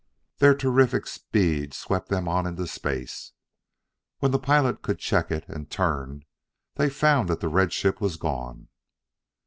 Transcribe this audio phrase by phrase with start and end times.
[0.39, 3.33] Their terrific speed swept them on into space.
[4.17, 6.25] When the pilot could check it, and turn,
[6.73, 8.69] they found that the red ship was gone.